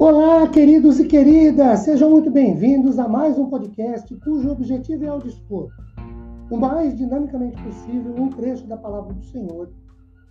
Olá, 0.00 0.46
queridos 0.46 1.00
e 1.00 1.08
queridas! 1.08 1.80
Sejam 1.80 2.08
muito 2.08 2.30
bem-vindos 2.30 3.00
a 3.00 3.08
mais 3.08 3.36
um 3.36 3.50
podcast 3.50 4.14
cujo 4.20 4.48
objetivo 4.48 5.04
é 5.04 5.08
ao 5.08 5.18
dispor, 5.18 5.72
o 6.48 6.56
mais 6.56 6.96
dinamicamente 6.96 7.60
possível, 7.60 8.14
um 8.16 8.28
trecho 8.28 8.64
da 8.68 8.76
palavra 8.76 9.12
do 9.12 9.24
Senhor 9.24 9.72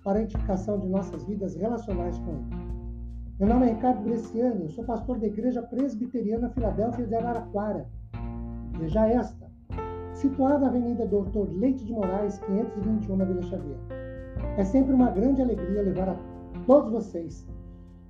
para 0.05 0.19
a 0.19 0.21
edificação 0.21 0.79
de 0.79 0.87
nossas 0.87 1.25
vidas 1.25 1.57
relacionais 1.57 2.17
com 2.19 2.31
Ele. 2.31 2.45
Meu 3.37 3.49
nome 3.49 3.65
é 3.65 3.73
Ricardo 3.73 4.03
Bresciani, 4.03 4.63
eu 4.63 4.69
sou 4.69 4.85
pastor 4.85 5.19
da 5.19 5.27
Igreja 5.27 5.61
Presbiteriana 5.61 6.49
Filadélfia 6.51 7.05
de 7.05 7.15
Araraquara. 7.15 7.89
Igreja 8.73 9.05
esta, 9.05 9.51
situada 10.13 10.59
na 10.59 10.67
Avenida 10.69 11.05
Doutor 11.05 11.51
Leite 11.51 11.83
de 11.83 11.91
Moraes, 11.91 12.37
521, 12.37 13.17
na 13.17 13.25
Vila 13.25 13.41
Xavier. 13.41 13.77
É 14.55 14.63
sempre 14.63 14.93
uma 14.93 15.11
grande 15.11 15.41
alegria 15.41 15.81
levar 15.81 16.07
a 16.07 16.17
todos 16.65 16.89
vocês 16.89 17.45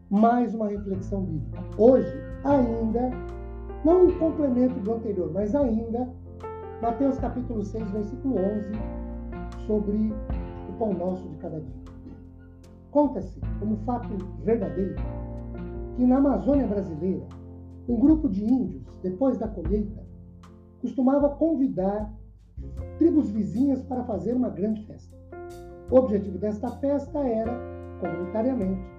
mais 0.10 0.56
uma 0.56 0.68
reflexão 0.68 1.22
bíblica. 1.24 1.64
Hoje, 1.78 2.12
ainda, 2.44 3.12
não 3.84 4.06
um 4.06 4.18
complemento 4.18 4.80
do 4.80 4.94
anterior, 4.94 5.32
mas 5.34 5.54
ainda, 5.54 6.10
Mateus 6.82 7.20
capítulo 7.20 7.64
6, 7.64 7.90
versículo 7.92 8.36
11, 8.36 8.72
sobre 9.66 10.14
o 10.70 10.74
pão 10.80 10.94
nosso 10.94 11.28
de 11.28 11.36
cada 11.38 11.60
dia. 11.60 11.76
Conta-se, 12.92 13.40
como 13.60 13.78
fato 13.86 14.10
verdadeiro, 14.44 14.96
que 15.98 16.06
na 16.06 16.18
Amazônia 16.18 16.68
brasileira, 16.68 17.26
um 17.88 18.00
grupo 18.00 18.30
de 18.30 18.46
índios, 18.46 18.84
depois 19.04 19.38
da 19.38 19.48
colheita, 19.48 20.06
costumava 20.82 21.30
convidar 21.30 22.14
tribos 22.98 23.30
vizinhas 23.30 23.82
para 23.84 24.04
fazer 24.06 24.34
uma 24.34 24.50
grande 24.50 24.86
festa. 24.86 25.16
O 25.92 25.98
objetivo 25.98 26.38
desta 26.38 26.70
festa 26.78 27.20
era, 27.20 27.52
comunitariamente, 28.00 28.97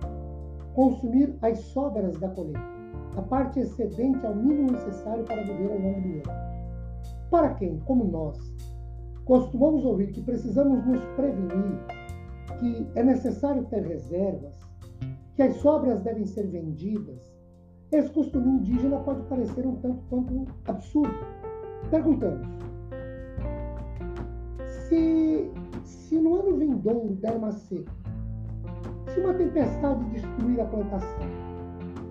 consumir 0.79 1.37
as 1.43 1.59
sobras 1.59 2.17
da 2.21 2.29
colheita, 2.29 2.61
a 3.17 3.23
parte 3.23 3.59
excedente 3.59 4.25
ao 4.25 4.33
mínimo 4.33 4.71
necessário 4.71 5.25
para 5.25 5.43
viver 5.43 5.73
ao 5.73 5.79
longo 5.81 6.01
do 6.01 6.31
ano. 6.31 7.29
Para 7.33 7.55
quem, 7.55 7.81
como 7.81 8.05
nós, 8.05 8.39
costumamos 9.25 9.85
ouvir 9.85 10.13
que 10.13 10.23
precisamos 10.23 10.87
nos 10.87 11.05
prevenir, 11.17 11.81
que 12.61 12.87
é 12.95 13.03
necessário 13.03 13.65
ter 13.65 13.89
reservas, 13.89 14.55
que 15.35 15.43
as 15.43 15.57
sobras 15.57 16.01
devem 16.03 16.25
ser 16.25 16.47
vendidas, 16.47 17.29
esse 17.91 18.11
costume 18.11 18.61
indígena 18.61 19.01
pode 19.01 19.23
parecer 19.25 19.67
um 19.67 19.75
tanto 19.81 20.01
quanto 20.09 20.47
absurdo. 20.67 21.13
Perguntamos: 21.91 22.47
se, 24.87 25.51
se 25.83 26.21
no 26.21 26.37
ano 26.37 26.57
vindouro 26.57 27.17
der 27.17 27.37
uma 27.37 27.51
seca, 27.51 27.93
uma 29.21 29.35
tempestade 29.35 30.05
destruir 30.07 30.61
a 30.61 30.65
plantação? 30.65 31.27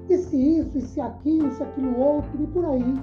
E 0.09 0.17
se 0.17 0.59
isso, 0.59 0.77
e 0.77 0.81
se 0.81 1.01
aquilo, 1.01 1.47
e 1.47 1.51
se 1.51 1.63
aquilo 1.63 1.99
outro, 1.99 2.41
e 2.41 2.47
por 2.47 2.65
aí 2.65 2.95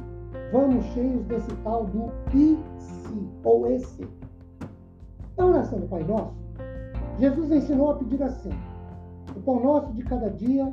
vamos 0.53 0.85
cheios 0.87 1.25
desse 1.27 1.55
tal 1.63 1.85
do 1.87 2.11
e 2.35 2.59
se, 2.79 3.29
ou 3.43 3.67
esse. 3.67 4.09
Na 5.37 5.47
oração 5.47 5.81
do 5.81 5.89
Pai 5.89 6.05
Nosso, 6.05 6.35
Jesus 7.19 7.51
ensinou 7.51 7.91
a 7.91 7.97
pedir 7.97 8.23
assim: 8.23 8.51
o 9.37 9.41
pão 9.41 9.63
nosso 9.63 9.93
de 9.93 10.03
cada 10.05 10.31
dia 10.31 10.73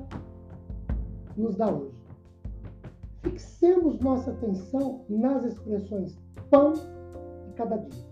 nos 1.35 1.55
dá 1.55 1.69
hoje. 1.69 2.01
Fixemos 3.21 3.99
nossa 3.99 4.31
atenção 4.31 5.01
nas 5.09 5.43
expressões 5.43 6.17
pão 6.49 6.73
de 6.73 7.53
cada 7.55 7.77
dia. 7.77 8.05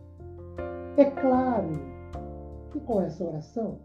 É 0.98 1.06
claro 1.06 1.80
que 2.72 2.80
com 2.82 3.02
essa 3.02 3.24
oração 3.24 3.80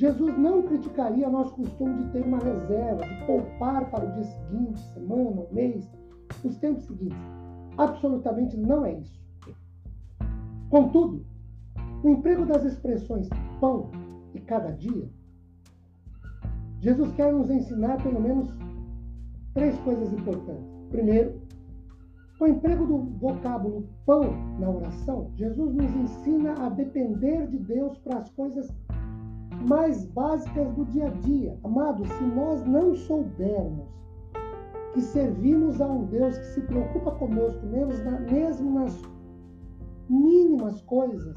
Jesus 0.00 0.38
não 0.38 0.62
criticaria 0.62 1.28
nosso 1.28 1.54
costume 1.54 2.04
de 2.04 2.12
ter 2.12 2.24
uma 2.24 2.38
reserva, 2.38 3.04
de 3.04 3.26
poupar 3.26 3.90
para 3.90 4.08
o 4.08 4.12
dia 4.14 4.24
seguinte, 4.24 4.80
semana, 4.94 5.46
mês, 5.52 5.86
os 6.42 6.56
tempos 6.56 6.84
seguintes. 6.86 7.18
Absolutamente 7.76 8.56
não 8.56 8.86
é 8.86 8.94
isso. 8.94 9.20
Contudo, 10.70 11.22
o 12.02 12.08
emprego 12.08 12.46
das 12.46 12.64
expressões 12.64 13.28
pão 13.60 13.90
e 14.32 14.40
cada 14.40 14.70
dia, 14.70 15.06
Jesus 16.80 17.12
quer 17.12 17.30
nos 17.30 17.50
ensinar 17.50 18.02
pelo 18.02 18.22
menos 18.22 18.48
três 19.52 19.78
coisas 19.80 20.10
importantes. 20.14 20.72
Primeiro, 20.88 21.42
com 22.38 22.46
o 22.46 22.48
emprego 22.48 22.86
do 22.86 22.98
vocábulo 23.18 23.86
pão 24.06 24.22
na 24.58 24.70
oração, 24.70 25.30
Jesus 25.34 25.74
nos 25.74 25.94
ensina 25.94 26.54
a 26.54 26.70
depender 26.70 27.48
de 27.48 27.58
Deus 27.58 27.98
para 27.98 28.20
as 28.20 28.30
coisas 28.30 28.74
mais 29.60 30.04
básicas 30.06 30.72
do 30.72 30.84
dia 30.86 31.06
a 31.06 31.10
dia. 31.10 31.58
Amados, 31.64 32.08
se 32.08 32.24
nós 32.24 32.64
não 32.64 32.94
soubermos 32.94 33.88
que 34.92 35.00
servimos 35.00 35.80
a 35.80 35.86
um 35.86 36.04
Deus 36.06 36.36
que 36.36 36.46
se 36.46 36.60
preocupa 36.62 37.12
conosco, 37.12 37.64
mesmo 37.66 38.70
nas 38.72 39.00
mínimas 40.08 40.80
coisas, 40.82 41.36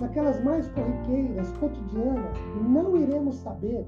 naquelas 0.00 0.42
mais 0.42 0.66
corriqueiras, 0.68 1.52
cotidianas, 1.58 2.36
não 2.68 2.96
iremos 2.96 3.36
saber 3.36 3.86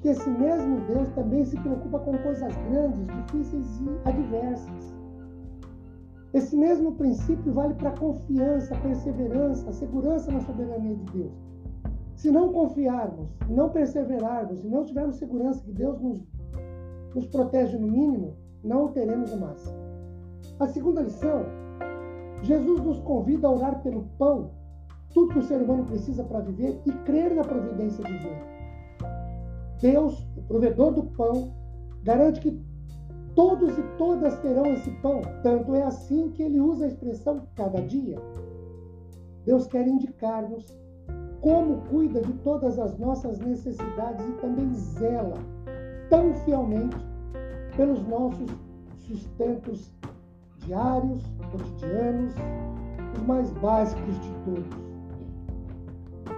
que 0.00 0.08
esse 0.08 0.28
mesmo 0.30 0.80
Deus 0.86 1.08
também 1.10 1.44
se 1.44 1.58
preocupa 1.60 1.98
com 1.98 2.16
coisas 2.18 2.54
grandes, 2.68 3.06
difíceis 3.06 3.80
e 3.80 4.08
adversas. 4.08 4.94
Esse 6.32 6.56
mesmo 6.56 6.92
princípio 6.92 7.52
vale 7.52 7.74
para 7.74 7.90
a 7.90 7.98
confiança, 7.98 8.74
a 8.74 8.80
perseverança, 8.80 9.70
a 9.70 9.72
segurança 9.72 10.32
na 10.32 10.40
soberania 10.40 10.96
de 10.96 11.12
Deus. 11.12 11.43
Se 12.24 12.30
não 12.30 12.54
confiarmos, 12.54 13.28
não 13.50 13.68
perseverarmos 13.68 14.64
e 14.64 14.66
não 14.66 14.82
tivermos 14.82 15.16
segurança 15.16 15.62
que 15.62 15.72
Deus 15.72 16.00
nos, 16.00 16.22
nos 17.14 17.26
protege 17.26 17.76
no 17.76 17.86
mínimo, 17.86 18.34
não 18.64 18.88
teremos 18.88 19.30
o 19.30 19.38
máximo. 19.38 19.76
A 20.58 20.66
segunda 20.66 21.02
lição, 21.02 21.44
Jesus 22.40 22.80
nos 22.80 22.98
convida 23.00 23.46
a 23.46 23.50
orar 23.50 23.82
pelo 23.82 24.04
pão, 24.18 24.52
tudo 25.12 25.34
que 25.34 25.40
o 25.40 25.42
ser 25.42 25.60
humano 25.60 25.84
precisa 25.84 26.24
para 26.24 26.40
viver 26.40 26.80
e 26.86 26.92
crer 27.04 27.34
na 27.34 27.42
providência 27.42 28.02
divina. 28.02 28.40
Deus, 29.82 30.26
o 30.34 30.40
provedor 30.44 30.94
do 30.94 31.02
pão, 31.02 31.52
garante 32.04 32.40
que 32.40 32.58
todos 33.34 33.76
e 33.76 33.82
todas 33.98 34.34
terão 34.38 34.64
esse 34.72 34.90
pão. 35.02 35.20
Tanto 35.42 35.74
é 35.74 35.82
assim 35.82 36.30
que 36.30 36.42
ele 36.42 36.58
usa 36.58 36.86
a 36.86 36.88
expressão 36.88 37.46
cada 37.54 37.82
dia. 37.82 38.16
Deus 39.44 39.66
quer 39.66 39.86
indicar-nos 39.86 40.83
como 41.44 41.82
cuida 41.90 42.22
de 42.22 42.32
todas 42.38 42.78
as 42.78 42.98
nossas 42.98 43.38
necessidades 43.38 44.26
e 44.26 44.32
também 44.40 44.72
zela 44.72 45.36
tão 46.08 46.32
fielmente 46.36 46.96
pelos 47.76 48.02
nossos 48.08 48.50
sustentos 49.00 49.94
diários, 50.60 51.22
cotidianos, 51.52 52.34
os 53.14 53.22
mais 53.26 53.52
básicos 53.52 54.18
de 54.20 54.32
todos. 54.46 54.84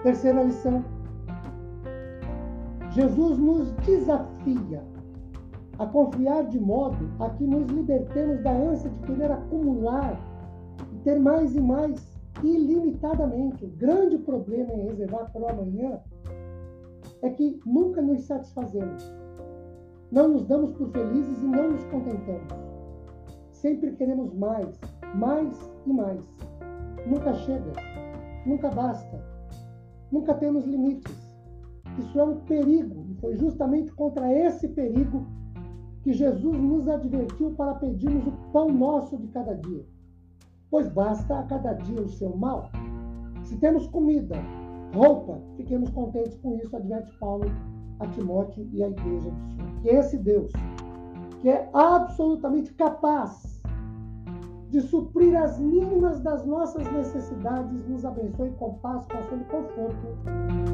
Terceira 0.03 0.43
lição. 0.43 0.85
Jesus 2.91 3.39
nos 3.39 3.71
desafia 3.87 4.83
a 5.79 5.87
confiar 5.87 6.49
de 6.49 6.59
modo 6.59 7.09
a 7.21 7.31
que 7.31 7.47
nos 7.47 7.69
libertemos 7.69 8.43
da 8.43 8.51
ânsia 8.51 8.91
de 8.91 8.99
querer 9.03 9.31
acumular 9.31 10.19
e 10.93 10.97
ter 11.05 11.21
mais 11.21 11.55
e 11.55 11.61
mais 11.61 12.16
ilimitadamente. 12.43 13.65
O 13.65 13.69
grande 13.69 14.19
problema 14.19 14.73
em 14.75 14.85
reservar 14.87 15.31
para 15.33 15.43
o 15.43 15.49
amanhã 15.49 16.01
é 17.23 17.31
que 17.31 17.61
nunca 17.65 18.03
nos 18.03 18.23
satisfazemos. 18.25 19.15
Não 20.11 20.29
nos 20.29 20.45
damos 20.45 20.73
por 20.73 20.91
felizes 20.91 21.43
e 21.43 21.47
não 21.47 21.73
nos 21.73 21.85
contentamos. 21.85 22.53
Sempre 23.51 23.93
queremos 23.97 24.33
mais, 24.35 24.79
mais 25.15 25.71
e 25.87 25.93
mais. 25.93 26.21
Nunca 27.07 27.35
chega, 27.35 27.73
nunca 28.45 28.69
basta, 28.69 29.25
nunca 30.11 30.35
temos 30.35 30.65
limites. 30.65 31.15
Isso 31.99 32.21
é 32.21 32.25
um 32.25 32.41
perigo 32.41 33.07
e 33.11 33.15
foi 33.15 33.37
justamente 33.37 33.93
contra 33.93 34.31
esse 34.33 34.69
perigo 34.69 35.27
que 36.03 36.13
Jesus 36.13 36.59
nos 36.61 36.89
advertiu 36.89 37.53
para 37.53 37.75
pedirmos 37.75 38.27
o 38.27 38.33
pão 38.53 38.69
nosso 38.69 39.17
de 39.17 39.27
cada 39.29 39.55
dia 39.55 39.85
pois 40.71 40.89
basta 40.89 41.39
a 41.39 41.43
cada 41.45 41.73
dia 41.75 42.01
o 42.01 42.09
seu 42.09 42.37
mal. 42.37 42.71
Se 43.45 43.57
temos 43.57 43.87
comida, 43.89 44.37
roupa, 44.95 45.41
fiquemos 45.57 45.91
contentes 45.91 46.37
com 46.39 46.57
isso, 46.57 46.75
adverte 46.77 47.13
Paulo 47.19 47.47
a 48.01 48.07
Timóteo 48.09 48.69
e 48.73 48.83
a 48.83 48.89
igreja 48.89 49.31
do 49.31 49.49
Senhor. 49.49 49.81
Que 49.83 49.89
esse 49.89 50.19
Deus, 50.19 50.53
que 51.41 51.49
é 51.49 51.69
absolutamente 51.73 52.73
capaz 52.75 53.63
de 54.71 54.81
suprir 54.81 55.37
as 55.37 55.59
mínimas 55.59 56.21
das 56.21 56.45
nossas 56.45 56.91
necessidades, 56.93 57.89
nos 57.89 58.05
abençoe 58.05 58.51
com 58.59 58.75
paz, 58.75 59.05
consolo 59.07 59.41
e 59.41 59.45
conforto 59.45 60.66